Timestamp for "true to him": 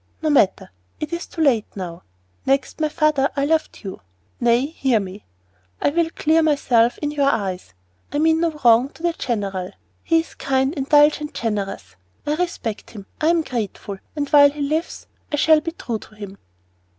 15.71-16.39